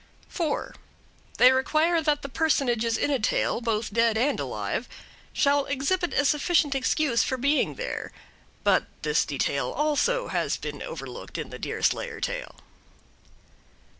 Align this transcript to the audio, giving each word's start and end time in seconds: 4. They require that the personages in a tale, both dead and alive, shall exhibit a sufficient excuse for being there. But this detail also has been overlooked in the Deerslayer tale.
4. 0.29 0.73
They 1.37 1.51
require 1.51 2.01
that 2.01 2.23
the 2.23 2.27
personages 2.27 2.97
in 2.97 3.11
a 3.11 3.19
tale, 3.19 3.61
both 3.61 3.93
dead 3.93 4.17
and 4.17 4.39
alive, 4.39 4.89
shall 5.31 5.65
exhibit 5.65 6.11
a 6.15 6.25
sufficient 6.25 6.73
excuse 6.73 7.21
for 7.21 7.37
being 7.37 7.75
there. 7.75 8.11
But 8.63 8.85
this 9.03 9.23
detail 9.25 9.69
also 9.69 10.29
has 10.29 10.57
been 10.57 10.81
overlooked 10.81 11.37
in 11.37 11.51
the 11.51 11.59
Deerslayer 11.59 12.19
tale. 12.19 12.55